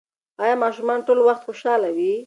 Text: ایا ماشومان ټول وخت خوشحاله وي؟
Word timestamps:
ایا 0.43 0.55
ماشومان 0.63 0.99
ټول 1.07 1.19
وخت 1.23 1.41
خوشحاله 1.47 1.89
وي؟ 1.97 2.13